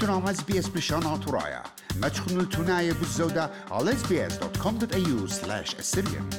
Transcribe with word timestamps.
تنام 0.00 0.28
اس 0.28 0.42
بي 0.42 0.58
اس 0.58 0.68
بشان 0.68 1.20
ترايا 1.26 1.62
ما 2.02 2.08
تخنوا 2.08 2.42
التناية 2.42 2.92
بالزودة 2.92 3.50
على 3.70 3.92
sbs.com.au 3.92 5.30
slash 5.30 5.70
assyrian 5.70 6.36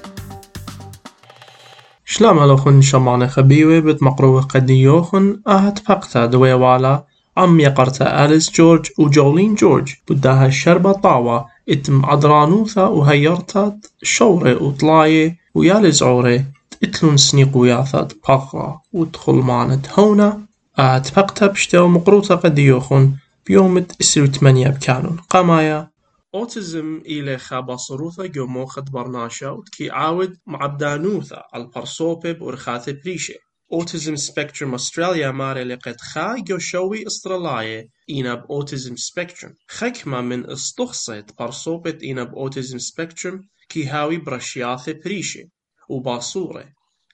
شلام 2.05 2.39
لوخن 2.39 2.81
شمعنا 2.81 3.27
خبيوة 3.27 3.79
بتمقروه 3.79 4.41
قديوخن 4.41 5.41
آهت 5.47 5.79
فقتا 5.79 6.25
دوي 6.25 6.53
والا. 6.53 7.03
عم 7.37 7.59
يقرتا 7.59 8.25
أليس 8.25 8.51
جورج 8.51 8.85
وجولين 8.97 9.55
جورج. 9.55 9.93
بداها 10.09 10.45
الشربة 10.45 10.91
طاوة. 10.91 11.45
اتم 11.69 12.05
عدرانوثا 12.05 12.85
وهيرتا 12.85 13.79
شورة 14.03 14.63
وطلاية 14.63 15.37
ويالي 15.55 15.91
زعورة. 15.91 16.45
اتلون 16.83 17.17
سنيق 17.17 17.57
وياثات 17.57 18.13
بغرة 18.27 18.81
ودخل 18.93 19.33
مانت 19.33 19.99
هونا 19.99 20.41
آهت 20.79 21.07
فقتا 21.07 21.47
بشتو 21.47 21.87
مقروطة 21.87 22.35
قديوخن 22.35 23.13
بيوم 23.47 23.85
اسرو 24.01 24.25
تمانية 24.25 24.67
بكانون 24.67 25.17
قمايا 25.29 25.91
اوتيزم 26.35 27.01
إلى 27.05 27.37
خابصروثا 27.37 28.25
جومو 28.25 28.65
خد 28.65 28.91
برناشا 28.91 29.49
وتكي 29.49 29.89
عاود 29.89 30.37
معبدانوثا 30.47 31.43
البرصوبة 31.55 32.31
بورخاثة 32.31 32.91
بريشة 32.91 33.33
اوتيزم 33.73 34.15
سبيكتروم 34.15 34.73
استراليا 34.73 35.31
ماري 35.31 35.63
لقد 35.63 36.01
خا 36.01 36.35
جوشوي 36.37 37.07
استراليا 37.07 37.87
إينا 38.09 38.35
بأوتيزم 38.35 38.95
سبيكتروم 38.95 39.53
خكمة 39.67 40.21
من 40.21 40.51
استخصت 40.51 41.25
برصوبة 41.39 41.97
إينا 42.03 42.23
بأوتيزم 42.23 42.77
سبيكتروم 42.77 43.41
كي 43.69 43.85
هاوي 43.85 44.17
برشياثة 44.17 44.91
بريشة 45.05 45.43
وباصورة 45.89 46.65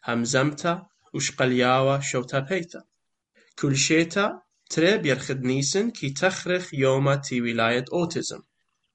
همزمتا 0.03 0.85
وشقلياوة 1.13 1.99
شوتا 1.99 2.39
بيتا 2.39 2.83
كل 3.59 3.75
شيتا 3.75 4.41
تريب 4.73 5.05
يرخد 5.05 5.43
نيسن 5.43 5.89
كي 5.89 6.09
تخرخ 6.09 6.73
يوما 6.73 7.15
تي 7.15 7.41
ولاية 7.41 7.85
أوتيزم 7.93 8.39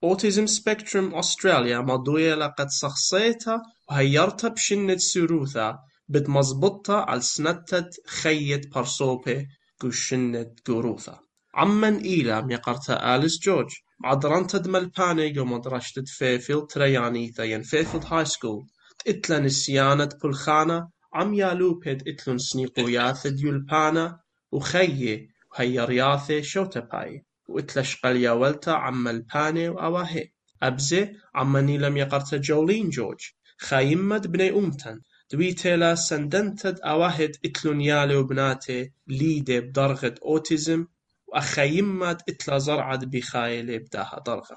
أوتيزم 0.05 0.47
سبيكتروم 0.47 1.15
أستراليا 1.15 1.79
مضوية 1.79 2.35
لقد 2.35 2.71
شخصيتها 2.71 3.63
وهيرتها 3.91 4.49
بشنة 4.49 4.97
سروثا 4.97 5.79
بد 6.09 6.29
مزبطة 6.31 6.97
على 6.97 7.21
سنتة 7.21 7.91
خيت 8.07 8.75
برصوبة 8.75 9.47
كشنة 9.83 10.51
قروثا 10.67 11.21
عمن 11.55 11.97
إيلا 11.97 12.41
ميقرتا 12.41 13.17
آليس 13.17 13.39
جورج 13.43 13.71
عدرانتا 14.05 14.59
دمالباني 14.59 15.39
ومدرشة 15.41 16.05
فيفيلد 16.07 16.67
تريانيثا 16.67 17.45
ين 17.45 17.63
فيفيلد 17.63 18.05
هاي 18.07 18.25
سكول 18.25 18.67
اتلا 19.07 19.39
نسيانة 19.39 20.09
بلخانة 20.23 20.89
عم 21.15 21.35
يالوبد 21.35 22.09
اتلون 22.09 22.39
سنيقوياث 22.39 23.27
ديولبانا 23.27 24.21
وخيه 24.53 25.38
وهيرياثي 25.53 26.43
شوتباي 26.43 27.25
وإتلش 27.49 27.97
قليا 27.97 28.33
ولتا 28.33 28.71
عم 28.71 29.09
الباني 29.09 29.69
وأواهي. 29.69 30.33
أبزي 30.63 31.13
عمني 31.35 31.79
لم 31.79 31.97
يقرت 31.97 32.35
جولين 32.35 32.91
جورج 32.91 33.21
خايمد 33.59 34.27
بني 34.33 34.51
أمتن. 34.51 35.01
دويتيلا 35.33 35.95
سندنتد 35.95 36.81
أواهد 36.81 37.37
إتلون 37.45 37.81
يالي 37.81 38.17
وبناتي 38.17 38.93
ليدي 39.07 39.61
بدرغة 39.61 40.15
أوتيزم 40.23 40.87
وأخيمد 41.27 42.23
إتلا 42.29 42.59
زرعد 42.59 43.05
بخايلي 43.11 43.79
بداها 43.79 44.23
درغة. 44.27 44.57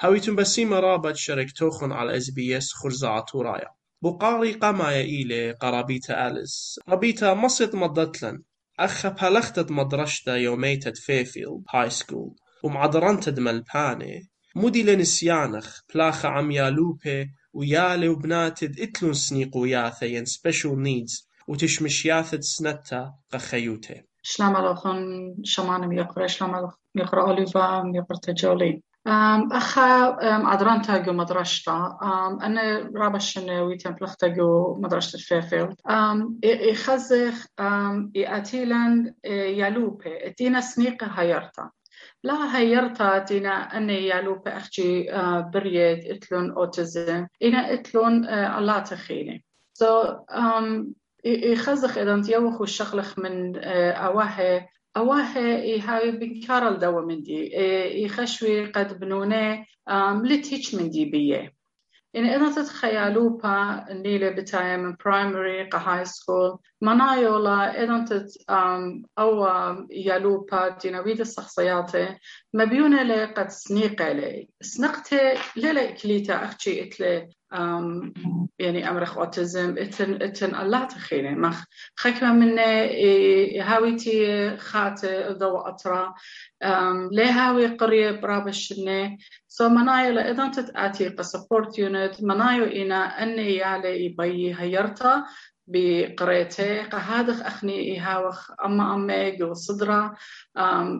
هاويتم 0.00 0.36
بسيمة 0.36 0.80
رابط 0.80 1.14
شاركتوخن 1.16 1.92
على 1.92 2.16
إس 2.16 2.30
بي 2.30 2.56
إس 2.56 2.72
خرزعة 2.72 3.26
ورايا. 3.34 3.68
بقاري 4.02 4.52
قمايا 4.52 5.02
إيلي 5.02 5.52
قرابيتا 5.52 6.26
أليس. 6.28 6.80
ربيتا 6.88 7.34
مصيت 7.34 7.74
مضتلن 7.74 8.42
أخا 8.78 9.08
بهلختد 9.08 9.72
مدرشتا 9.72 10.36
يوميتد 10.36 10.96
فيفيلد 10.96 11.62
هاي 11.74 11.90
سكول 11.90 12.34
ومعدرنتد 12.62 13.40
ملباني 13.40 14.30
مودي 14.56 14.82
لنسيانخ 14.82 15.80
بلاخا 15.94 16.28
عم 16.28 16.50
يالوبي 16.50 17.30
ويالي 17.52 18.08
وبناتد 18.08 18.80
إتلون 18.80 19.14
سنيق 19.14 19.56
وياثا 19.56 20.06
ين 20.06 20.24
سبيشال 20.24 20.82
نيدز 20.82 21.28
وتشمش 21.48 22.06
ياثد 22.06 22.40
سنتا 22.40 23.14
قخيوتي 23.32 24.02
شلام 24.22 24.56
الأخون 24.56 25.34
شمان 25.44 25.92
يقرأ 25.92 26.26
شلام 26.26 26.70
يقرأ 26.94 27.22
أوليفا 27.22 27.92
يقرأ 27.94 28.18
تجولي. 28.22 28.82
أخا 29.06 30.16
أدران 30.54 30.82
تاجو 30.82 31.12
مدرسة 31.12 31.86
أم 32.02 32.40
أنا 32.42 32.90
رابش 32.96 33.36
ويتم 33.36 33.90
بلخ 33.90 34.16
تاجو 34.16 34.76
مدرسة 34.80 35.18
فيفيلد 35.18 35.74
أم 35.90 36.38
يخزخ 36.44 37.46
يأتيلن 38.14 39.14
يالوبي 39.24 40.26
اتينا 40.26 40.60
سنيقة 40.60 41.06
هيرتا 41.06 41.70
لا 42.24 42.58
هيرتا 42.58 43.18
تينا 43.18 43.76
أني 43.76 44.06
يالوبي 44.06 44.50
أخشي 44.50 45.06
بريد 45.54 46.04
إتلون 46.04 46.50
أوتيزم 46.50 47.26
إنا 47.42 47.72
إتلون 47.74 48.28
الله 48.28 48.78
تخيني 48.78 49.44
so 49.82 49.86
um, 50.30 50.94
يخزخ 51.24 51.98
إذا 51.98 52.22
تيوخ 52.22 52.60
الشغلخ 52.62 53.18
من 53.18 53.56
أواهي 53.94 54.68
أواه 54.96 55.22
هاي 55.78 56.10
بكار 56.10 56.68
الدوا 56.68 57.00
من 57.00 57.22
دي. 57.22 57.50
يخشوي 58.04 58.66
قد 58.66 59.00
بنوني 59.00 59.66
لتيش 60.24 60.74
من 60.74 60.90
دي 60.90 61.04
بية. 61.04 61.54
إن 62.16 62.24
إذا 62.24 62.62
تتخيلوا 62.62 63.30
با 63.30 63.84
نيلة 63.90 64.30
بتاعي 64.30 64.76
من 64.76 64.96
برايمري 65.04 65.66
كهاي 65.66 66.04
سكول 66.04 66.58
منايولا 66.84 67.84
إذا 67.84 68.04
تت 68.04 68.28
أو 69.18 69.46
يالو 69.90 70.40
با 70.52 70.68
تنويد 70.68 71.20
الشخصيات 71.20 71.92
مبيونة 72.54 73.02
لي 73.02 73.24
قد 73.24 73.48
سنيقة 73.48 74.12
لي 74.12 74.48
سنقتي 74.60 75.34
ليلة 75.56 75.90
كليتا 75.90 76.44
أختي 76.44 76.82
إتلي 76.82 77.28
يعني 78.58 78.90
أمرخ 78.90 79.18
أوتيزم 79.18 79.78
إتن 79.78 80.22
إتن 80.22 80.54
الله 80.54 80.84
تخيني 80.84 81.34
مخ 81.34 81.64
خكمة 81.96 82.32
من 82.32 82.58
هاويتي 83.60 84.56
خات 84.56 85.06
ضو 85.30 85.56
أطرا 85.56 86.14
ليه 87.12 87.30
هاوي 87.30 87.66
قرية 87.66 88.10
برابشني 88.10 89.18
سو 89.48 89.68
منايو 89.68 90.18
إذا 90.18 90.48
تتأتي 90.48 91.10
كسبورت 91.10 91.78
يونت 91.78 92.22
منايو 92.22 92.64
إنا 92.64 93.22
أني 93.22 93.56
يالي 93.56 94.04
يبي 94.04 94.54
هيرتا 94.58 95.24
بقريتي 95.66 96.80
قهادخ 96.80 97.42
أخني 97.42 97.78
إيهاوخ 97.78 98.50
أما 98.64 98.94
أمي 98.94 99.30
جو 99.30 99.54
صدرة 99.54 100.14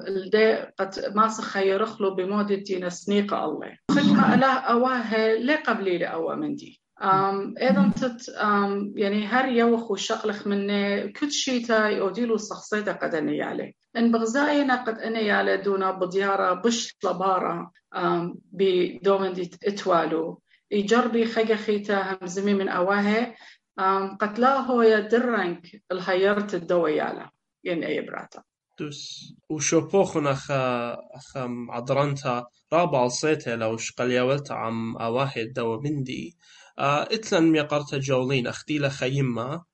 الدي 0.09 0.55
قد 0.79 1.13
ما 1.15 1.29
سخيرخلو 1.29 2.15
بمودة 2.15 2.55
دينا 2.55 2.89
سنيقة 2.89 3.45
الله. 3.45 3.79
خدمة 3.91 4.35
ألا 4.35 4.47
أواه 4.47 5.35
لي 5.35 5.55
قبلي 5.55 5.99
لأوا 5.99 6.35
من 6.35 6.55
دي. 6.55 6.81
أم 7.03 7.55
أيضا 7.61 7.91
تت 7.97 8.29
أم 8.29 8.93
يعني 8.97 9.27
هر 9.27 9.49
يوخ 9.49 9.91
وشقلخ 9.91 10.47
مني 10.47 11.09
كل 11.09 11.33
شيتا 11.33 11.89
يوديلو 11.89 12.37
شخصيتا 12.37 12.93
قد 12.93 13.15
اني 13.15 13.43
عليه 13.43 13.73
إن 13.97 14.13
بغزاينا 14.13 14.85
قد 14.85 14.99
اني 14.99 15.31
على 15.31 15.57
دونا 15.57 15.91
بديارة 15.91 16.55
بش 16.55 16.97
لبارة 17.05 17.71
بدومن 18.53 19.33
دي 19.33 19.51
إتوالو. 19.67 20.41
يجربي 20.71 21.27
خيتا 21.27 22.19
همزمي 22.23 22.55
من 22.55 22.69
اواهي 23.79 24.17
قتلاه 24.21 24.85
يدرنك 24.85 25.83
الهيرت 25.93 26.55
الدويالة 26.55 27.31
يعني 27.65 27.87
أي 27.87 28.01
براتا. 28.01 28.43
دوس. 28.79 29.35
وشوبوخن 29.49 30.27
أخا 30.27 30.93
أخا 30.93 31.67
عدرنتا 31.69 32.47
رابع 32.73 33.09
صيتها 33.09 33.57
لو 33.57 33.77
شقلياولت 33.77 34.53
عم 34.53 34.97
أواحد 34.97 35.53
دوا 35.57 35.81
مندي. 35.81 36.37
إتلن 36.79 37.43
ميقرت 37.53 37.95
جولين 37.95 38.47
اختيلا 38.47 38.89
خيمة. 38.89 39.65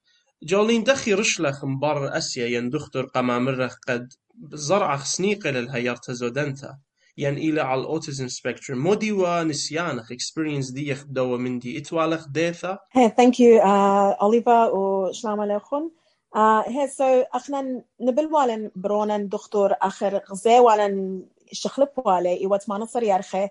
جولين 0.43 0.85
دخي 0.85 1.15
رشلخ 1.15 1.65
مبر 1.65 2.17
أسيا 2.17 2.47
ين 2.47 2.71
دختر 2.71 3.07
قمامرخ 3.07 3.77
قد 3.89 4.13
زرعخ 4.53 5.05
سنيقة 5.05 5.51
للهيرت 5.51 6.11
زودنتا. 6.11 6.79
ين 7.21 7.35
إلى 7.39 7.61
على 7.61 7.81
الأوتيزم 7.81 8.29
سبيكتروم 8.29 8.79
مودي 8.79 9.13
ونسيانخ 9.13 10.13
experience 10.13 10.73
دي 10.73 10.89
يخدوا 10.89 11.37
من 11.39 11.59
دي. 11.59 11.79
إتوالخ 11.79 12.29
ديثا 12.29 12.79
Hey, 12.97 13.09
thank 13.09 13.35
you, 13.39 13.61
uh, 13.61 14.25
Oliver 14.27 14.75
وسلام 14.75 15.41
عليكم. 15.41 15.91
Uh, 16.37 16.63
hey, 16.65 16.87
so 16.99 17.27
أخنا 17.35 17.83
نبل 18.01 18.27
والن 18.27 18.71
برونن 18.77 19.29
دكتور 19.29 19.73
آخر 19.83 20.21
غزي 20.31 20.59
والن 20.59 21.23
شخلب 21.53 21.89
والي 21.97 22.41
ايوات 22.41 22.69
ما 22.69 22.79
نصر 22.79 23.03
يرخي 23.03 23.49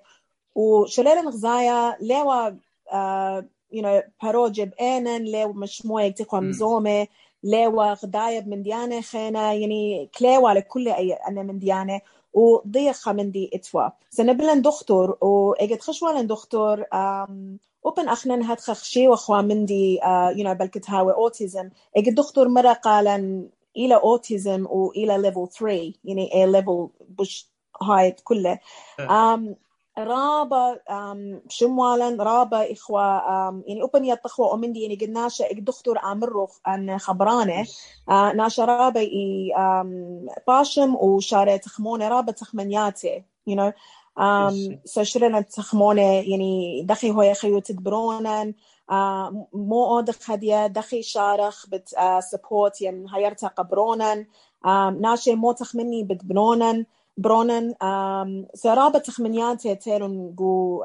وشلال 0.55 1.27
غزايا 1.27 1.97
ليوا 2.01 2.49
uh, 2.49 3.43
you 3.73 3.81
know 3.81 4.03
بروجب 4.23 4.73
إنن 4.81 5.23
ليوا 5.23 5.53
مش 5.53 5.85
مو 5.85 5.99
يكتقوا 5.99 6.39
مزومة 6.39 7.07
ليوا 7.43 7.93
غدايب 7.93 8.47
من 8.47 8.63
ديانة 8.63 9.01
خينا 9.01 9.53
يعني 9.53 10.09
كليوا 10.17 10.51
لكل 10.51 10.87
أي 10.87 11.13
أنا 11.13 11.43
من 11.43 11.59
ديانة. 11.59 12.01
وضيخة 12.33 13.13
من 13.13 13.31
دي 13.31 13.49
إتوا. 13.53 13.89
سنبلن 14.09 14.61
دكتور 14.61 15.17
واجد 15.21 15.81
خشوالن 15.81 16.27
دكتور 16.27 16.85
أوبن 17.85 18.09
أخنن 18.09 18.43
هاد 18.43 18.59
خخشي 18.59 19.07
واخوا 19.07 19.41
من 19.41 19.65
دي 19.65 19.99
يو 20.35 20.43
نو 20.43 20.53
بلكت 20.53 20.89
هاوي 20.89 21.13
أوتيزم. 21.13 21.69
اجد 21.97 22.15
دكتور 22.15 22.47
مرة 22.47 22.73
قالن 22.73 23.49
إلى 23.77 23.95
أوتيزم 23.95 24.65
والى 24.69 25.17
ليفل 25.17 25.47
3 25.47 25.93
يعني 26.05 26.33
اي 26.33 26.45
ليفل 26.51 26.87
بش 27.09 27.47
هاي 27.81 28.15
كله. 28.23 28.59
um, 28.99 29.41
رابا 30.03 30.79
شموالا 31.49 32.23
رابا 32.23 32.71
إخوة 32.71 33.01
يعني 33.67 33.81
أوبن 33.81 34.05
يطخوا 34.05 34.53
أمندي 34.53 34.81
يعني 34.81 34.95
قد 34.95 35.09
ناشا 35.09 35.53
دكتور 35.53 35.97
عامرو 35.97 36.47
أن 36.67 36.97
خبرانة. 36.97 37.67
ناشا 38.35 38.65
رابا 38.65 38.99
إي 38.99 39.53
باشم 40.47 40.95
وشارة 40.95 41.57
تخمونة. 41.57 42.07
رابا 42.07 42.31
تخمنياتي 42.31 43.23
you 43.49 43.55
know. 43.55 43.71
um, 44.17 44.77
so 44.85 45.01
شرنا 45.01 45.41
تخمونة 45.41 46.01
يعني 46.01 46.83
دخي 46.85 47.11
هو 47.11 47.21
يخيو 47.21 47.59
تدبرونا. 47.59 48.53
uh, 48.91 48.93
مو 49.53 49.85
أود 49.85 50.11
خدية 50.11 50.67
دخي 50.67 51.01
شارخ 51.01 51.65
بت 51.69 51.89
uh, 51.89 52.23
support 52.35 52.81
يعني 52.81 53.05
هيرتا 53.13 53.47
قبرونا. 53.47 54.25
um, 54.65 54.67
ناشي 55.01 55.35
مو 55.35 55.51
تخمني 55.51 56.03
بتبنونا. 56.03 56.85
برونن 57.19 57.73
سرابة 58.53 58.99
تخمنيات 58.99 59.67
تيرون 59.67 60.35
جو 60.35 60.83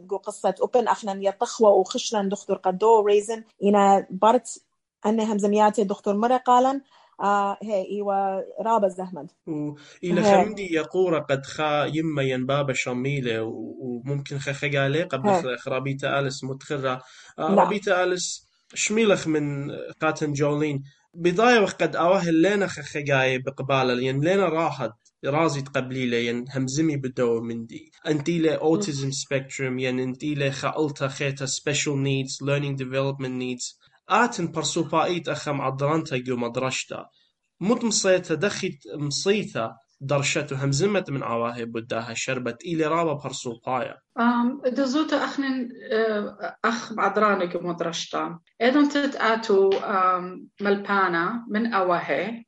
جو 0.00 0.16
قصة 0.16 0.54
أوبن 0.60 0.88
أخنا 0.88 1.16
يطخوا 1.22 1.68
وخشنا 1.68 2.28
دكتور 2.28 2.56
قدو 2.56 3.00
ريزن 3.00 3.44
إنا 3.64 4.06
برت 4.10 4.62
أنها 5.06 5.32
همزميات 5.32 5.80
دكتور 5.80 6.16
مرة 6.16 6.36
قالن 6.36 6.80
آه 7.20 7.58
هي 7.62 7.86
إيوا 7.90 8.40
رابا 8.62 8.88
زهمد 8.88 9.30
وإلى 9.46 10.22
خمدي 10.22 10.74
يقورة 10.74 11.18
قد 11.18 11.46
خا 11.46 11.84
يما 11.84 12.22
ينبابا 12.22 12.72
شميلة 12.72 13.42
وممكن 13.42 14.38
خخقالي 14.38 15.02
قبل 15.02 15.58
خرابيتا 15.58 16.18
ألس 16.18 16.44
متخرة. 16.44 17.02
آه 17.38 17.54
رابيتا 17.54 18.04
ألس 18.04 18.48
شميلخ 18.74 19.28
من 19.28 19.70
قاتن 20.00 20.32
جولين. 20.32 20.82
بداية 21.14 21.60
وقد 21.60 21.96
أواهل 21.96 22.42
لنا 22.42 22.66
خخقاي 22.66 23.38
بقبالة 23.38 23.94
لين 23.94 24.24
لنا 24.24 24.48
راحت. 24.48 24.92
رازي 25.24 25.62
تقبلي 25.62 26.06
لي 26.06 26.26
ين 26.26 26.44
همزمي 26.50 26.96
بدو 26.96 27.40
مندي. 27.40 27.92
انتي 28.06 28.38
له 28.38 28.58
autism 28.58 29.12
spectrum 29.12 29.78
ين 29.78 30.00
انتي 30.00 30.34
له 30.34 30.50
خالتا 30.50 31.08
خيتا 31.08 31.46
special 31.46 31.96
needs 31.96 32.46
learning 32.46 32.76
development 32.76 33.38
needs. 33.42 33.78
آتن 34.08 34.52
برسوبايت 34.52 35.28
أخم 35.28 35.60
عدرانتا 35.60 36.16
جو 36.16 36.36
مدرشتا. 36.36 37.06
مت 37.60 37.84
مصيتا 37.84 38.34
دخيت 38.34 38.82
مصيتا 38.94 39.76
درشته 40.00 40.64
همزمت 40.64 41.10
من 41.10 41.22
عواهب 41.22 41.72
بداها 41.72 42.14
شربت. 42.14 42.64
إلي 42.64 42.86
رابا 42.86 43.12
برسوبايا 43.12 43.96
أخ 46.64 46.98
عدرانك 46.98 47.56
مدرشتا 47.56 48.38
إذن 48.62 48.88
تتآتو 48.88 49.70
ملبانا 50.60 51.44
من 51.48 51.74
أواهي. 51.74 52.44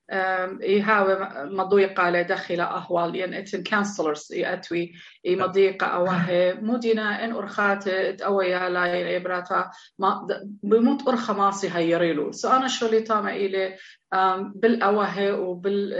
إيهاوي 0.63 1.29
مضيقة 1.57 2.11
لدخل 2.11 2.61
أهوال. 2.61 3.17
ين 3.17 3.35
إتن 3.35 3.63
كانسلرز 3.63 4.33
إيأتوي 4.33 4.93
إي 5.27 5.37
مضيقة 5.37 5.87
أواهي. 5.87 6.55
مدينة 6.55 7.25
إن 7.25 7.33
أرخات 7.33 7.89
أويا 8.23 8.69
لا 8.69 9.17
إبراتا. 9.17 9.71
بموت 10.63 11.09
أرخى 11.09 11.33
ماسي 11.33 11.69
هيريلو 11.69 12.33
سو 12.33 12.49
أنا 12.49 12.69
شو 12.69 12.87
اللي 12.87 13.01
تاما 13.01 13.31
إلي؟ 13.31 13.77
بالأواهي 14.55 15.33
وبال 15.33 15.93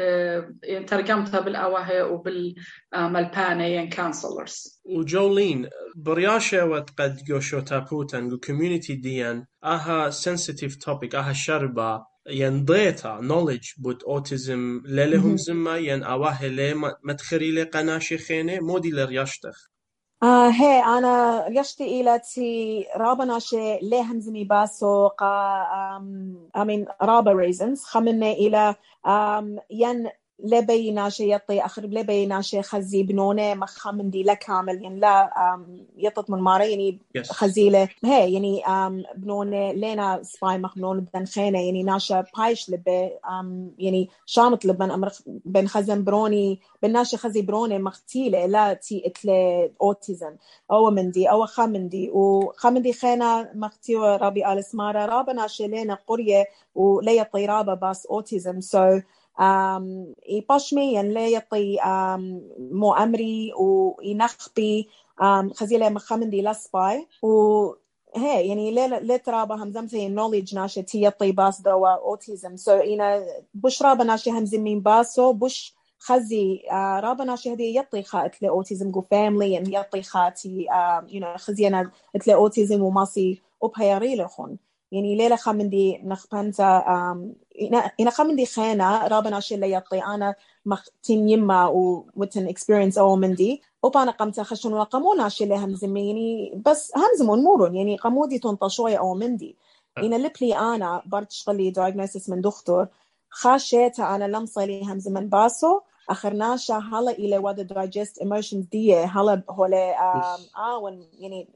يعني 0.63 0.85
ترجمتها 0.85 1.41
بالأواهي 1.41 2.03
وبالملبانة 2.03 3.65
ين 3.65 3.89
كانسلرز 3.89 4.83
وجولين 4.85 5.71
برياشة 5.97 6.65
وتقد 6.67 7.25
جوشو 7.25 7.61
تابوتن 7.61 8.33
وكوميونيتي 8.33 8.95
ديان 8.95 9.47
أها 9.65 10.11
sensitive 10.11 10.73
topic 10.87 11.15
أها 11.15 11.33
شربة 11.33 12.07
ين 12.31 12.65
ديتا 12.65 13.21
knowledge 13.23 13.83
بود 13.83 14.03
اوتيزم 14.05 14.83
للهم 14.87 15.37
زما 15.37 15.77
ين 15.79 16.03
آواه 16.05 16.47
لي 16.47 16.75
متخري 17.05 17.51
لي 17.51 17.63
قناشي 17.63 18.19
خينة 18.19 18.61
مودي 18.61 18.91
لرياشتخ 18.91 19.71
آه 20.23 20.49
هي 20.51 20.85
أنا 20.85 21.45
ريشتي 21.49 22.01
إلى 22.01 22.19
تي 22.19 22.87
رابا 22.97 23.25
ناشي 23.25 23.79
ليهم 23.79 24.21
زمي 24.21 24.45
باسو 24.45 25.09
قا 25.09 25.63
أم 25.97 26.51
أمين 26.57 26.87
رابا 27.03 27.33
ريزنز 27.33 27.83
خمنا 27.85 28.33
إلى 28.33 28.75
ين 29.71 30.09
لبي 30.39 30.91
ناشي 30.91 31.33
يطي 31.35 31.65
أخر 31.65 31.83
لبي 31.83 32.27
ناشي 32.27 32.63
خزي 32.63 33.03
بنونة 33.03 33.55
مخامن 33.55 34.11
دي 34.11 34.23
لكامل 34.23 34.83
يعني 34.83 35.01
لا 35.01 35.31
يطط 35.97 36.31
من 36.31 36.39
ماري 36.39 36.71
يعني 36.71 36.99
خزيلة 37.31 37.89
هي 38.05 38.33
يعني 38.33 38.63
بنونة 39.17 39.73
لينا 39.73 40.23
سباي 40.23 40.59
مخنون 40.59 41.01
بدن 41.01 41.25
خينة 41.25 41.61
يعني 41.61 41.83
ناشا 41.83 42.25
بايش 42.39 42.71
لبي 42.71 43.11
يعني 43.79 44.09
شامت 44.27 44.67
لبن 44.67 44.91
أمر 44.91 45.13
بن 45.27 45.67
خزن 45.67 46.05
بروني 46.05 46.61
بناشي 46.83 47.17
خزي 47.17 47.43
برونة 47.43 47.79
مختيلة 47.79 48.47
لا 48.47 48.73
تي 48.73 49.03
اتلي 49.07 49.71
أوتيزم 49.83 50.37
أو 50.71 50.91
من 50.91 51.11
دي 51.11 51.31
أو 51.31 51.47
خامن 51.47 51.89
دي 51.89 52.11
وخامن 52.11 52.83
دي 52.83 52.93
خينة 52.93 53.51
مختيوة 53.55 54.17
رابي 54.17 54.53
آل 54.53 54.65
سمارة 54.65 55.07
رابا 55.07 55.33
ناشي 55.33 55.67
لينا 55.67 55.99
قرية 56.07 56.45
وليا 56.75 57.23
طيرابة 57.23 57.75
باس 57.75 58.07
أوتيزم 58.07 58.61
سو 58.61 58.99
so 58.99 59.03
يباشمي 60.29 60.95
ين 60.95 61.11
لا 61.11 61.27
يطي 61.27 61.79
مو 62.59 62.95
أمري 62.95 63.53
وينخبي 63.55 64.89
خزيلة 65.55 65.89
مخمن 65.89 66.31
دي 66.31 66.43
لسباي 66.43 67.07
و 67.23 67.73
هي 68.17 68.49
يعني 68.49 68.71
لا 68.89 69.17
ترابا 69.17 69.55
همزم 69.55 69.87
هي 69.93 70.09
نوليدج 70.09 70.55
ناشي 70.55 70.83
تي 70.83 71.03
يطي 71.03 71.33
باس 71.33 71.61
دوا 71.61 71.89
اوتيزم 71.89 72.57
سو 72.57 72.73
إنا 72.73 73.25
بش 73.55 73.83
رابا 73.83 74.05
ناشي 74.05 74.31
همزم 74.31 74.61
مين 74.65 74.81
باسو 74.81 75.33
بش 75.33 75.75
خزي 75.99 76.63
رابا 76.73 77.25
ناشي 77.25 77.53
هدي 77.53 77.77
يطي 77.77 78.03
خات 78.03 78.43
لأوتيزم 78.43 78.91
جو 78.91 79.01
فاملي 79.11 79.53
يعني 79.53 79.75
يطي 79.75 80.03
خاتي 80.03 80.67
يو 81.09 81.21
نو 81.21 81.37
خزينا 81.37 81.91
تلا 82.25 82.35
اوتيزم 82.35 82.83
وماسي 82.83 83.43
وبهيري 83.61 84.17
لخون 84.17 84.59
يعني 84.95 85.17
ليلة 85.17 85.37
خمندي 85.37 86.01
نخبنتا 86.05 86.85
إنا 88.01 88.11
خمندي 88.11 88.47
خينا 88.47 89.07
رابنا 89.09 89.41
شي 89.41 89.55
اللي 89.55 89.73
يطي 89.73 90.05
أنا 90.05 90.35
مختين 90.67 91.29
يما 91.29 91.67
ومتن 91.67 92.49
experience 92.55 92.99
أو 92.99 93.17
مندي 93.17 93.63
وبانا 93.83 94.11
قمت 94.11 94.41
خشن 94.41 94.73
وقمونا 94.73 95.29
شي 95.29 95.45
اللي 95.45 95.57
همزمي 95.57 96.07
يعني 96.07 96.63
بس 96.67 96.93
همزمون 96.97 97.39
مورون 97.43 97.77
يعني 97.77 97.97
قمودي 97.97 98.39
تنطشوي 98.39 98.99
أو 98.99 99.15
مندي 99.15 99.57
إنا 99.99 100.17
لبلي 100.17 100.59
أنا 100.59 101.03
برد 101.07 101.31
شغلي 101.31 101.73
diagnosis 101.73 102.31
من 102.31 102.41
دكتور 102.41 102.87
خاشيتا 103.31 104.15
أنا 104.15 104.25
لمصة 104.25 104.65
لي 104.65 104.85
همز 104.85 105.09
من 105.09 105.29
باسو 105.29 105.81
أخرناشا 106.11 106.75
هلا 106.75 107.11
إلى 107.11 107.39
ودا 107.39 107.67
digest 107.91 108.23
emotions 108.25 108.69
دي 108.73 108.97
هلا 108.97 109.43
هولي 109.51 109.95
آون 110.59 111.07
يعني 111.19 111.49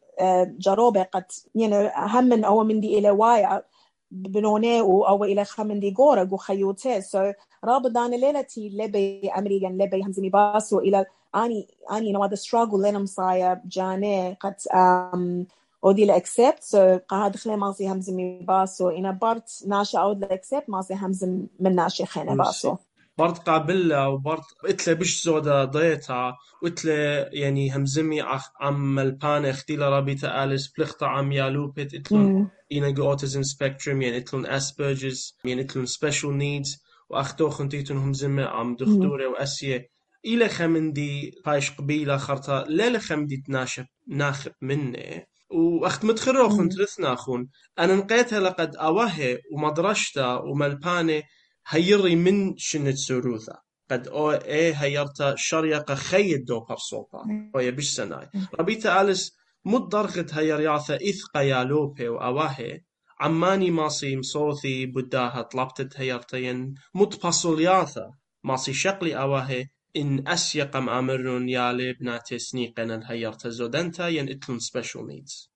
جروبة 0.59 1.03
قد 1.03 1.25
يعني 1.55 1.93
هم 1.97 2.25
من 2.25 2.45
أو 2.45 2.65
من 2.65 2.81
دي 2.81 2.99
إلى 2.99 3.11
وايا 3.11 3.63
بنوني 4.11 4.81
أو 4.81 5.25
إلى 5.25 5.45
خمن 5.45 5.81
دي 5.81 5.95
غورة 5.99 6.25
جو 6.25 6.37
خيوتي 6.37 7.01
سو 7.01 7.33
رابط 7.65 7.91
دانا 7.91 8.17
ليلتي 8.17 8.69
لبي 8.69 9.31
أمريكان 9.39 9.79
لبي 9.79 10.03
همزمي 10.03 10.29
باسو 10.31 10.79
إلى 10.79 11.07
أني 11.37 11.69
أني 11.93 12.13
نواد 12.13 12.35
struggle 12.35 12.75
لنا 12.75 12.99
مصايا 12.99 13.63
جاني 13.67 14.37
قد 14.41 14.55
أم 14.75 15.47
ودي 15.83 16.05
لأكسبت 16.05 16.63
سو 16.63 16.99
قاعد 17.09 17.37
خلي 17.37 17.57
ماسي 17.57 17.89
همزمي 17.89 18.39
باسو 18.39 18.89
إنا 18.89 19.11
برت 19.11 19.65
ناشا 19.67 19.99
أود 19.99 20.21
لأكسبت 20.21 20.71
ماسي 20.71 20.95
همزم 20.95 21.47
من 21.61 21.75
ناشي 21.75 22.07
خينا 22.07 22.35
باسو 22.35 22.77
برد 23.19 23.39
قابلها 23.39 24.07
وبرد 24.07 24.43
اتلا 24.65 24.95
بش 24.95 25.23
زودا 25.25 25.65
ضيتا 25.65 26.35
واتلا 26.63 27.29
يعني 27.35 27.77
همزمي 27.77 28.23
عم 28.61 28.99
البان 28.99 29.45
اختيلا 29.45 29.89
رابيتا 29.89 30.45
آليس 30.45 30.73
بلختا 30.79 31.05
عم 31.05 31.33
يالوبت 31.33 31.95
اتلون 31.95 32.51
ينقو 32.71 33.11
أوتيزم 33.11 33.43
سبيكتروم 33.43 34.03
يعني 34.03 34.17
اتلون 34.17 34.47
اسبرجز 34.47 35.39
يعني 35.45 35.61
اتلون 35.61 35.87
سبيشال 35.87 36.39
نيدز 36.39 36.83
واختو 37.11 37.51
خنتيتون 37.51 37.97
همزمي 37.97 38.43
عم 38.43 38.77
دكتورة 38.77 39.27
واسيه 39.27 39.89
إلى 40.25 40.49
خمندي 40.49 41.41
بايش 41.47 41.71
قبيلة 41.71 42.17
خرطة 42.17 42.65
لا 42.69 42.99
خمدي 42.99 43.37
تناشب 43.37 43.87
ناخب 44.09 44.53
مني. 44.63 45.29
واخت 45.51 46.05
متخرو 46.05 46.49
خن 46.49 46.69
ترثنا 46.69 47.15
خون. 47.15 47.49
أنا 47.79 47.95
نقيتها 47.95 48.41
لقد 48.41 48.77
أوهي 48.77 49.39
ومدرشتا 49.53 50.35
وملباني 50.35 51.23
هيري 51.71 52.17
من 52.17 52.57
شنت 52.57 52.97
سروثا 52.97 53.59
قد 53.91 54.09
أو 54.09 54.31
اي 54.31 54.75
هيرتا 54.75 55.35
شريقة 55.37 55.95
خيد 55.95 56.45
دو 56.45 56.61
برصوبا 56.61 57.51
أو 57.55 57.61
يبش 57.61 57.89
سناي. 57.91 58.29
ربيتا 58.61 59.01
ألس 59.01 59.37
مد 59.65 59.89
درخت 59.89 60.35
هيرياثا 60.35 60.97
إثقا 60.97 61.41
يالوبي 61.41 62.09
وأواهي 62.09 62.81
عماني 63.21 63.71
ماسي 63.71 64.17
مصوثي 64.17 64.87
بداها 64.87 65.43
طلبتت 65.43 66.01
هيرتين. 66.01 66.75
مد 66.95 67.15
بصولياثا 67.25 68.11
ماسي 68.45 68.73
شقلي 68.73 69.17
أواهي. 69.17 69.69
إن 69.97 70.29
أسيقم 70.29 70.89
أمرون 70.89 71.49
يالي 71.49 71.93
بناتي 71.93 72.39
سنيقنا 72.39 72.95
الهيرتا 72.95 73.49
زودنتا 73.49 74.09
ين 74.09 74.29
إتلون 74.29 74.59
سبيشال 74.59 75.07
نيدز 75.07 75.51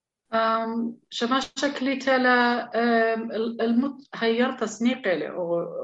شما 1.11 1.41
شكلي 1.41 1.97
تلا 1.97 2.71
المت 3.65 4.09
هيرت 4.15 4.65
سنيقة 4.65 5.35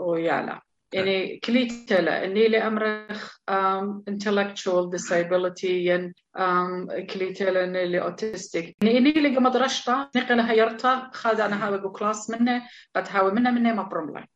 ويالا 0.01 0.61
يعني 0.93 1.37
كليتلا 1.37 2.25
إني 2.25 2.49
لأمرخ 2.49 3.37
um, 3.51 4.03
intellectual 4.11 4.91
disability 4.97 5.65
ين 5.65 6.15
um, 6.39 6.93
كليتلا 7.13 7.65
إني 7.65 8.01
اوتستيك 8.01 8.77
يعني 8.83 8.99
إني 8.99 9.11
اللي 9.11 9.41
مدرشتا 9.41 10.11
نقل 10.17 10.41
هيرتا 10.41 11.11
خاد 11.13 11.41
أنا 11.41 11.67
هاوي 11.67 11.79
كلاس 11.79 12.31
منه 12.31 12.63
قد 12.97 13.05
هاوي 13.11 13.33
منه 13.33 13.51
منه 13.51 13.75
ما 13.75 13.83
برملا. 13.83 14.27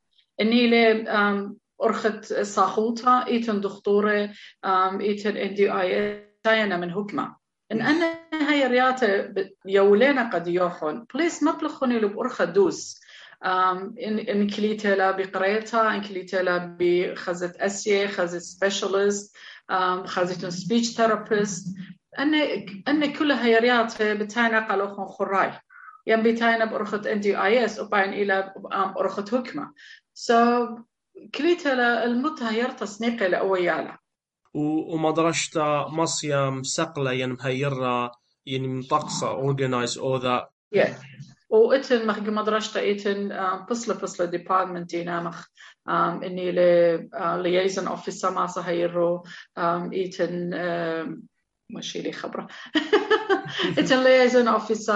لي 0.40 1.04
um, 1.04 1.52
أرخت 1.82 2.24
صاحوتا 2.34 3.26
إيتن 3.26 3.60
دكتورة 3.60 4.30
إيتن 5.00 5.36
إن 5.36 5.54
دي 5.54 5.72
آي 5.72 6.24
تاينا 6.42 6.76
من 6.76 6.90
هكمة 6.90 7.41
إن 7.72 7.80
أنا 7.80 8.18
هاي 8.32 8.66
رياته 8.66 9.34
يولينا 9.66 10.30
قد 10.30 10.48
يوخون 10.48 11.06
بليس 11.14 11.42
مطلخوني 11.42 11.98
لو 11.98 12.08
بأرخة 12.08 12.44
دوس. 12.44 13.00
إن 13.44 14.18
إن 14.18 14.50
كليتلا 14.50 15.10
بقريتها 15.10 15.94
إن 15.94 16.00
كليتلا 16.00 16.76
بخزت 16.80 17.56
أسية 17.56 18.06
خزت 18.06 18.42
سبيشالست 18.42 19.36
خزت 20.04 20.46
سبيتش 20.46 20.88
ثيرابيست 20.96 21.76
أن 22.18 22.34
أن 22.88 23.12
كل 23.12 23.32
هاي 23.32 23.58
رياته 23.58 24.14
بتاينا 24.14 24.68
قالوخون 24.68 25.06
خراي. 25.06 25.52
يم 26.06 26.22
بتاينا 26.22 26.64
بأرخة 26.64 27.12
إن 27.12 27.20
دي 27.20 27.38
آي 27.38 27.64
إس 27.64 27.80
وبعدين 27.80 28.14
إلى 28.14 28.54
أرخة 28.74 29.38
هكمة 29.38 29.72
so 30.18 30.34
كليتها 31.34 32.04
المتها 32.04 32.84
سنيقة 32.84 33.26
لأويالا. 33.26 33.98
ومدرشتا 34.54 35.88
مصيام 35.88 36.62
سقلة 36.62 37.12
ين 37.12 37.28
مهيرة 37.32 38.12
يعني 38.46 38.68
مطقصة 38.68 39.52
organize 39.52 39.96
all 39.96 40.18
that. 40.22 40.44
Yeah. 40.78 40.90
وإتن 41.50 42.06
مخ 42.06 42.18
مدرشتا 42.18 42.90
إتن 42.90 43.28
بصلة 43.70 43.94
بصلة 43.94 44.26
ديبارتمنت 44.26 44.90
دينا 44.90 45.20
مخ 45.22 45.46
إني 45.88 46.52
ل 46.52 46.58
liaison 47.12 47.88
officer 47.88 48.24
ما 48.30 48.46
سهيرو 48.46 49.24
إتن 49.58 50.50
ماشي 51.70 52.02
لي 52.02 52.12
خبرة. 52.12 52.48
إتن 53.78 54.04
liaison 54.04 54.60
officer 54.60 54.90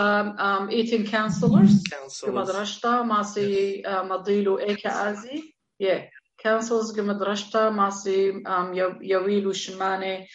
إتن 0.73 1.07
counselors. 1.07 2.29
مدرشتا 2.29 3.03
ماسي 3.03 3.83
مضيلو 3.87 4.59
إيكا 4.59 5.11
آزي 5.11 5.55
yeah. 5.83 6.16
Councils 6.47 6.99
مدرشتا 6.99 7.71
ماسي 7.71 8.43
يويلو 9.03 9.53
شماني 9.53 10.27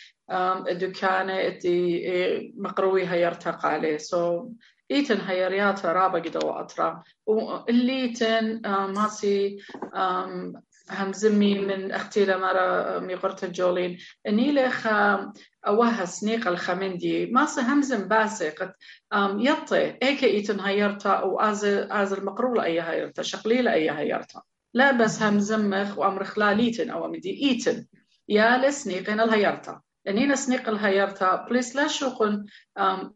دكانة 0.71 1.47
اتي 1.47 2.53
مقروي 2.57 3.07
هيرتق 3.07 3.65
عليه 3.65 3.97
so 3.97 4.45
إيتن 4.91 5.21
هيريات 5.21 5.85
رابا 5.85 6.19
قد 6.19 6.43
وأطرا 6.43 7.03
والليتن 7.25 8.61
ماسي 8.65 9.57
همزمي 10.91 11.59
من 11.59 11.91
أختي 11.91 12.25
لمرة 12.25 12.99
ميقرت 12.99 13.43
الجولين 13.43 13.97
إني 14.27 14.51
لخ 14.51 14.87
أوها 15.67 16.05
سنيق 16.05 16.47
الخمندي 16.47 17.25
ماسي 17.25 17.61
همزم 17.61 18.07
باسي 18.07 18.49
قد 18.49 18.73
يطي 19.37 19.97
إيك 20.03 20.23
إيتن 20.23 20.59
هيرتا 20.59 21.09
أو 21.09 21.39
آز 21.39 21.65
آز 21.65 22.13
المقرول 22.13 22.59
أي 22.59 22.81
هيرتا 22.81 23.21
شقليل 23.21 23.67
أي 23.67 23.91
هيرتا 23.91 24.41
لا 24.73 24.91
بس 24.91 25.21
هم 25.21 25.39
زمخ 25.39 25.97
وأمر 25.97 26.23
خلاليتن 26.23 26.89
أو 26.89 27.07
مدي 27.07 27.43
إيتن. 27.43 27.85
يا 28.29 28.57
لسنيقين 28.57 29.19
الهيرتا 29.19 29.81
لأنينا 30.05 30.35
سنيق 30.35 30.69
الهيرتا 30.69 31.45
بليس 31.49 31.75
لا 31.75 31.87
شوقن 31.87 32.45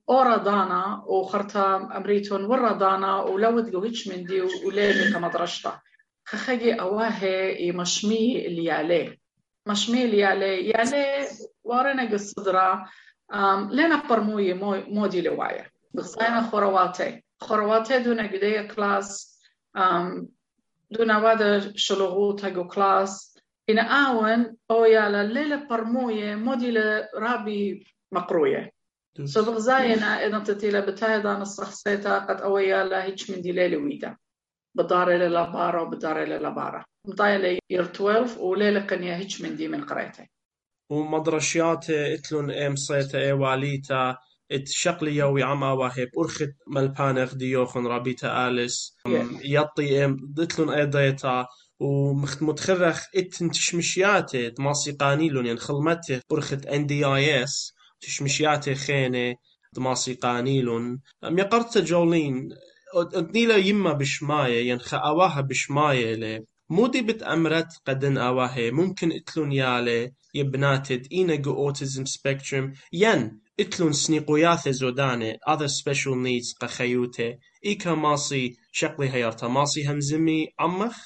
أورا 0.09 0.37
دانا 0.37 1.03
وخرتا 1.07 1.89
أمريتون 1.97 2.45
ورا 2.45 2.73
دانا 2.73 3.21
ولود 3.21 3.71
جوهيتش 3.71 4.07
من 4.07 4.23
دي 4.25 4.41
وليلي 4.41 5.13
كمدرشتا 5.13 5.79
خخجي 6.25 6.73
أواهي 6.73 7.71
مشمي 7.71 8.47
اللي 8.47 8.71
عليه 8.71 9.17
مشمي 9.67 10.05
اللي 10.05 10.23
عليه 10.23 10.71
يعني 10.71 11.27
وارنا 11.63 12.11
قصدرا 12.11 12.85
لنا 13.71 14.07
برموي 14.09 14.53
مودي 14.83 15.21
لوايا. 15.21 15.65
بخصينا 15.93 16.41
خورواتي 16.41 17.23
خورواتي 17.39 17.99
دون 17.99 18.19
قدية 18.19 18.61
كلاس 18.61 19.39
دون 20.91 21.11
وادا 21.11 21.73
شلوغوتا 21.75 22.49
جو 22.49 22.67
كلاس 22.67 23.35
إن 23.69 23.79
آون 23.79 24.57
أو 24.71 24.85
يالا 24.85 25.23
ليلة 25.23 25.67
برموية 25.67 26.35
موديلة 26.35 27.09
رابي 27.15 27.87
مقروية 28.11 28.71
سو 29.23 29.45
بغزاينا 29.45 30.27
إذا 30.27 30.39
تتيلا 30.39 30.79
بتايدا 30.79 31.33
نصخصيتا 31.33 32.19
قد 32.19 32.41
أو 32.41 32.57
يالا 32.57 33.03
هيتش 33.03 33.31
من 33.31 33.41
دي 33.41 33.51
ليلة 33.51 33.77
ويدا 33.77 34.17
بدار 34.75 35.15
إلى 35.15 35.27
لابارا 35.27 35.81
وبدار 35.81 36.23
إلى 36.23 36.37
لابارا 36.37 36.85
مطايلة 37.07 37.59
يير 37.69 37.83
12 37.83 38.39
وليلة 38.41 38.79
قنيا 38.79 39.15
هيتش 39.15 39.41
من 39.41 39.55
دي 39.55 39.67
من 39.67 39.83
قريتي 39.83 40.29
ومدرشيات 40.89 41.89
اتلون 41.89 42.51
ام 42.51 42.75
صيتا 42.75 43.19
اي 43.19 43.31
واليتا 43.31 44.17
ات 44.51 44.67
شقلي 44.67 45.15
يوي 45.15 45.43
عما 45.43 45.71
واهب 45.71 46.07
أرخت 46.19 46.49
ملبانغ 46.67 47.33
ديوخن 47.33 47.87
رابيتا 47.87 48.47
اليس 48.47 48.97
يطي 49.45 50.05
إم 50.05 50.17
دتلون 50.21 50.69
أي 50.69 50.85
ديتا. 50.85 51.45
ومتخرخ 51.79 53.03
ات 53.15 53.43
تشمشياتي 53.43 54.53
ماسي 54.59 54.91
قانيلون 54.91 55.45
يعني 55.45 55.59
خلمته 55.59 56.21
أرخت 56.31 56.65
ان 56.65 56.85
دي 56.85 57.05
اي 57.05 57.43
اس 57.43 57.73
تشمشياتي 58.01 58.75
خينة. 58.75 59.35
ماسي 59.77 60.13
قانيلون 60.13 60.99
ام 61.23 61.39
يقرت 61.39 61.77
جولين. 61.77 62.49
نيلا 63.15 63.55
يما 63.55 63.93
بشماية. 63.93 64.69
ين 64.69 64.79
خاواها 64.79 65.41
بشماية 65.41 66.15
لي. 66.15 66.45
مودي 66.69 67.01
بتأمرت 67.01 67.67
قدن 67.87 68.17
أواهي 68.17 68.71
ممكن 68.71 69.11
اتلون 69.11 69.51
يالي 69.51 70.11
يبناتد 70.33 71.07
إينا 71.11 71.35
جو 71.35 71.53
أوتيزم 71.53 72.05
سبيكتروم 72.05 72.73
ين 72.93 73.39
اتلون 73.59 73.93
سنيقوياث 73.93 74.69
زوداني 74.69 75.39
other 75.49 75.67
special 75.67 76.15
needs 76.15 76.57
قخيوتي 76.61 77.39
إيكا 77.65 77.93
ماسي 77.93 78.57
شقلي 78.71 79.09
هيرتا 79.09 79.47
ماسي 79.47 79.87
همزمي 79.87 80.47
عمخ 80.59 80.97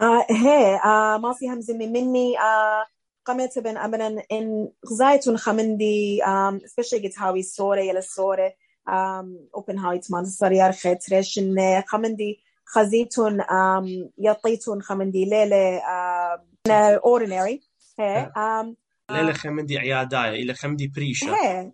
آه 0.00 0.26
هي 0.30 0.80
آه 0.84 1.18
ماسي 1.18 1.48
همزمي 1.48 1.86
مني 1.86 2.38
آه 2.38 2.84
قمت 3.24 3.58
بن 3.58 3.76
أمرا 3.76 4.16
إن 4.32 4.68
غزايتون 4.90 5.36
خمندي 5.36 6.22
um, 6.22 6.60
especially 6.64 7.04
قد 7.04 7.12
هاوي 7.18 7.40
الصورة 7.40 7.80
يلا 7.80 7.98
الصورة 7.98 8.52
um, 8.88 9.60
open 9.60 9.76
height 9.76 10.10
مان 10.10 10.24
صريار 10.24 10.72
خيت 10.72 11.12
ريشن 11.12 11.82
خمندي 11.86 12.40
خزيتون 12.66 13.42
um, 13.42 14.10
يطيتون 14.18 14.82
خمندي 14.82 15.24
ليلة 15.24 15.80
uh, 15.80 17.00
ordinary 17.00 17.58
هي 17.98 18.32
um, 18.36 18.74
ليلة 19.10 19.32
خمندي 19.32 19.78
عياداية 19.78 20.42
إلى 20.42 20.54
خمندي 20.54 20.86
بريشة 20.86 21.34
هي 21.34 21.72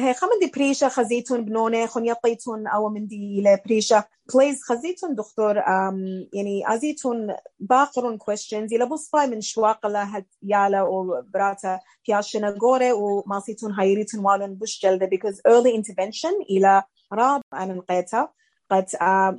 هي 0.00 0.14
خمندي 0.14 0.50
بريشة 0.56 0.88
خزيتون 0.88 1.44
بنونة 1.44 1.86
خن 1.86 2.06
يطيتون 2.06 2.66
أو 2.66 2.88
مندي 2.88 3.42
لبريشة 3.42 4.04
بليز 4.34 4.62
خزيتون 4.62 5.14
دكتور 5.14 5.60
um, 5.60 5.94
يعني 6.32 6.74
أزيتون 6.74 7.34
باقرون 7.60 8.18
questions. 8.18 8.72
إلى 8.72 8.86
بصفاي 8.86 9.26
من 9.26 9.40
شواق 9.40 9.86
لها 9.86 10.24
يالا 10.42 10.78
أو 10.78 11.22
براتا 11.34 11.80
بياشنا 12.06 12.50
غوري 12.62 12.92
وماسيتون 12.92 13.72
هايريتون 13.72 14.24
والون 14.24 14.54
بوش 14.54 14.82
جلدة. 14.82 15.06
Because 15.06 15.36
early 15.36 15.76
intervention 15.76 16.50
إلى 16.50 16.82
راب 17.12 17.42
أنا 17.54 17.74
نقيتها. 17.74 18.32
قد 18.70 18.86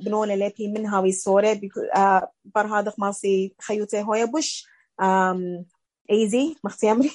بنونة 0.04 0.34
لبي 0.34 0.68
من 0.68 0.86
هاوي 0.86 1.12
صورة 1.12 1.54
uh, 1.54 2.26
بر 2.44 2.66
هذا 2.66 2.92
ماسي 2.98 3.54
خيوتي 3.60 4.02
هويا 4.02 4.24
بوش. 4.24 4.66
Easy 6.12 6.56
مختي 6.64 6.92
أمري. 6.92 7.10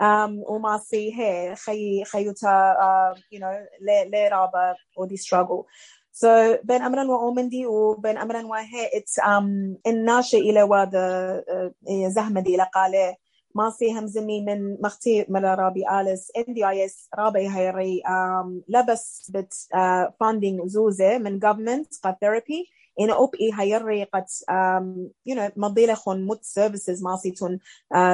Um, 0.00 0.50
وماسي 0.50 1.14
هي 1.20 1.56
خي 1.56 2.04
خيوتا 2.04 2.74
uh, 2.74 3.18
you 3.34 3.40
know 3.40 3.56
لي 3.80 4.10
لي 4.10 4.28
رابا 4.28 4.74
ودي 4.98 5.16
struggle. 5.16 5.64
So 6.12 6.26
بين 6.64 6.82
امرا 6.82 7.04
وأومندي 7.04 7.66
وبين 7.66 8.18
امرا 8.18 8.42
وهي 8.42 8.88
it's 8.88 9.24
um 9.24 9.76
الناشئ 9.86 10.38
إلى 10.38 10.62
واد 10.62 10.92
uh, 10.92 12.08
زهمدي 12.08 12.56
لقاله 12.56 13.16
ماسي 13.54 13.92
همزمي 13.98 14.40
من 14.40 14.80
مختي 14.82 15.26
ملا 15.28 15.54
رابي 15.54 15.84
آلس 16.00 16.30
ان 16.36 16.54
دي 16.54 16.68
اي 16.68 16.84
اس 16.84 17.08
رابي 17.18 17.48
هيري 17.48 18.02
um, 18.06 18.62
لبس 18.68 19.30
بت 19.34 19.54
uh, 19.54 20.08
funding 20.10 20.66
زوزة 20.66 21.18
من 21.18 21.40
government 21.40 22.00
قد 22.02 22.14
therapy. 22.14 22.77
أوب 23.00 23.34
إي 23.34 23.50
هيري 23.54 24.04
قد 24.04 24.24
um, 24.50 25.10
you 25.30 25.34
know 25.36 25.94
خون 25.94 26.26
مت 26.26 26.40
services 26.44 27.02
ماسي 27.02 27.30
تون 27.30 27.58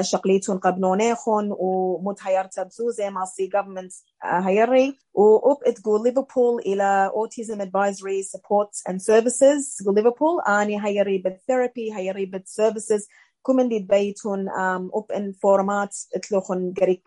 شقليتون 0.00 0.58
قبنوني 0.58 1.14
خون 1.14 1.54
ومت 1.58 2.18
هيرتا 2.22 2.62
بزوزة 2.62 3.10
ماسي 3.10 3.50
government 3.50 3.92
هيري. 4.24 4.98
وأوب 5.14 5.64
تقول 5.64 6.02
ليفربول 6.04 6.62
إلى 6.66 7.10
autism 7.14 7.58
advisory 7.60 8.22
support 8.36 8.70
and 8.92 8.96
services 9.00 9.82
تقول 9.82 9.94
ليفربول 9.94 10.40
أني 10.48 10.84
هيري 10.86 11.18
بالثيرابي 11.18 11.94
هيري 11.96 12.26
بالservices 12.26 13.08
كومن 13.42 13.68
دي 13.68 13.78
بيتون 13.78 14.48
أوب 14.94 15.12
إن 15.12 15.32
فورمات 15.32 15.96
اتلوخن 16.14 16.74
قريب 16.80 17.02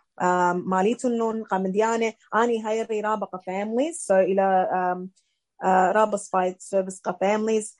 ماليتون 0.66 1.18
نون 1.18 1.44
قامديانة. 1.44 2.14
أني 2.36 2.68
هيري 2.68 3.02
رابقة 3.02 3.38
families 3.38 4.08
so 4.08 4.12
إلى 4.12 4.68
um, 4.72 5.27
uh, 5.64 5.96
رابط 5.96 6.20
سبايت 6.20 6.62
سيرفيس 6.62 7.02
families. 7.10 7.78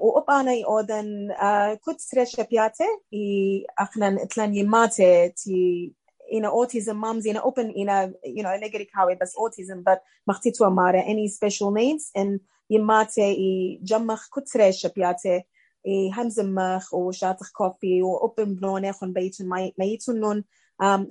وأبانا 0.00 0.64
أودن 0.66 1.28
كنت 1.84 2.00
سريشة 2.00 2.42
بياتي 2.50 2.84
إي 3.14 3.66
أخنا 3.78 4.22
إتلان 4.22 4.54
يماتي 4.54 5.28
تي 5.28 5.92
ina 6.32 6.48
autism 6.50 6.96
mums 7.04 7.26
ina 7.26 7.40
open 7.42 7.70
ina 7.70 8.10
you 8.36 8.42
know 8.42 8.56
negeri 8.58 8.86
kawe 8.94 9.14
bas 9.20 9.34
autism 9.38 9.82
but 9.84 9.98
مختيتو 10.26 10.70
مارا 10.70 11.02
any 11.02 11.28
special 11.28 11.70
needs 11.70 12.10
and 12.16 12.40
يماتي 12.70 13.34
i 13.34 13.84
جمخ 13.84 14.28
كتري 14.34 14.72
شبياتي 14.72 15.38
i 15.86 16.18
همزمخ 16.18 16.94
وشاتخ 16.94 17.52
كوفي 17.52 18.02
وأوبن 18.02 18.54
بنوني 18.54 18.92
خن 18.92 19.12
بيتون 19.12 19.48
ميتون 19.78 20.20
نون 20.20 20.44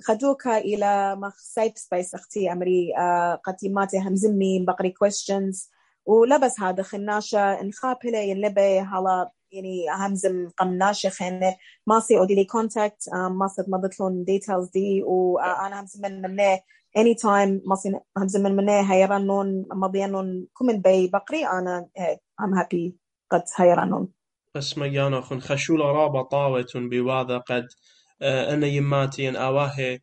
خدوكا 0.02 0.58
إلى 0.58 1.16
مخ 1.16 1.38
سايب 1.38 1.72
سبيس 1.76 2.14
أختي 2.14 2.52
أمري 2.52 2.92
قد 3.44 3.56
يماتي 3.62 3.98
همزمي 3.98 4.64
بقري 4.64 4.94
questions. 5.04 5.75
ولبس 6.06 6.60
هذا 6.60 6.82
خناشة 6.82 7.60
انخابلة 7.60 8.18
ينلبي 8.18 8.80
هلا 8.80 9.30
يعني 9.52 9.86
همزم 9.90 10.48
قمناشة 10.58 11.08
خانة 11.08 11.56
ماسي 11.86 12.18
أودي 12.18 12.34
لي 12.34 12.44
كونتاكت 12.44 13.08
ماسي 13.30 13.62
مضتلون 13.68 14.24
ديتيلز 14.24 14.68
دي 14.68 15.02
وأنا 15.02 15.80
همزم 15.80 16.02
من 16.02 16.22
منه 16.22 16.60
اني 16.96 17.14
تايم 17.14 17.62
ماسي 17.66 18.00
همزم 18.18 18.42
من 18.42 18.56
منه 18.56 18.92
هيرانون 18.92 19.66
مضيانون 19.72 20.46
كومن 20.52 20.80
بي 20.80 21.08
بقري 21.08 21.46
أنا 21.46 21.88
ام 22.40 22.54
هابي 22.54 22.96
قد 23.30 23.42
هيرانون 23.56 24.08
بس 24.54 24.78
مجانا 24.78 25.20
خن 25.20 25.40
خشولة 25.40 25.84
رابا 25.84 26.22
طاوة 26.22 26.66
بواذا 26.74 27.38
قد 27.38 27.68
أنا 28.22 28.66
يماتي 28.66 29.28
أن 29.28 29.36
أواهي 29.36 30.00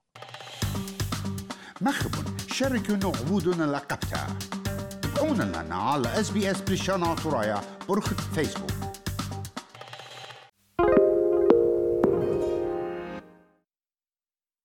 مخبن 1.81 2.38
شاركوا 2.53 2.96
نغبودنا 2.96 3.64
لقبتها 3.64 4.38
تابعونا 5.03 5.42
لنا 5.42 5.75
على 5.75 6.20
اس 6.20 6.31
بي 6.31 6.51
اس 6.51 6.61
بريشانا 6.61 7.14
ترايا 7.14 7.61
برخة 7.88 8.16
فيسبوك 8.16 8.81